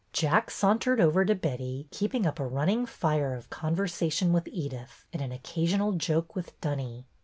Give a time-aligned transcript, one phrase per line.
[0.13, 5.21] Jack sauntered over to Betty, keeping up a running fire of conversation with Edyth, and
[5.21, 7.05] an occasional joke with Dunny.